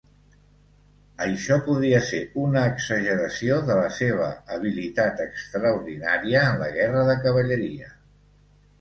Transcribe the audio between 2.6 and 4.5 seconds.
exageració de la seva